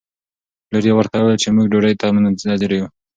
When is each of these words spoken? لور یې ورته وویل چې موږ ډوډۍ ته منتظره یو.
لور 0.71 0.83
یې 0.87 0.93
ورته 0.97 1.15
وویل 1.17 1.41
چې 1.43 1.49
موږ 1.55 1.65
ډوډۍ 1.71 1.93
ته 2.01 2.05
منتظره 2.15 2.75
یو. 2.79 2.87